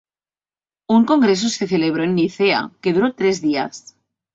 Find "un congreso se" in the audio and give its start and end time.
0.87-1.67